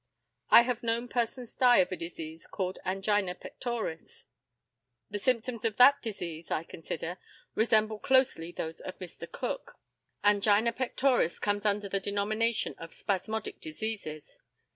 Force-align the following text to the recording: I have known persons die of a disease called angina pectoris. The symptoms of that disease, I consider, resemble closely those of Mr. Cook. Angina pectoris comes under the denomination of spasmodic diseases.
I 0.49 0.63
have 0.63 0.81
known 0.81 1.07
persons 1.09 1.53
die 1.53 1.77
of 1.77 1.91
a 1.91 1.95
disease 1.95 2.47
called 2.47 2.79
angina 2.83 3.35
pectoris. 3.35 4.25
The 5.11 5.19
symptoms 5.19 5.63
of 5.63 5.77
that 5.77 6.01
disease, 6.01 6.49
I 6.49 6.63
consider, 6.63 7.19
resemble 7.53 7.99
closely 7.99 8.51
those 8.51 8.79
of 8.79 8.97
Mr. 8.97 9.31
Cook. 9.31 9.77
Angina 10.23 10.73
pectoris 10.73 11.37
comes 11.39 11.65
under 11.67 11.87
the 11.87 11.99
denomination 11.99 12.73
of 12.79 12.95
spasmodic 12.95 13.61
diseases. 13.61 14.39